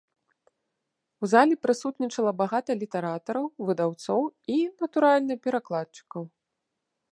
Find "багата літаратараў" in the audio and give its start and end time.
2.41-3.45